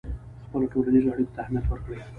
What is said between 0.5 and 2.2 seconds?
ټولنیزو اړیکو ته اهمیت ورکړئ.